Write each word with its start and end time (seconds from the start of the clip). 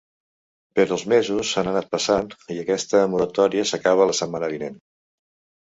Però 0.79 0.95
els 0.95 1.03
mesos 1.11 1.51
han 1.61 1.69
anat 1.73 1.91
passant 1.91 2.31
i 2.55 2.59
aquesta 2.63 3.05
moratòria 3.15 3.69
s’acaba 3.73 4.09
la 4.15 4.19
setmana 4.23 4.51
vinent. 4.59 4.85